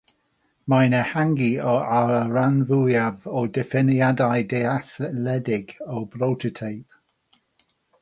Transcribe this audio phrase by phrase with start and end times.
[0.73, 7.03] Mae'n ehangu ar y rhan fwyaf o ddiffiniadau dealledig o brototeip.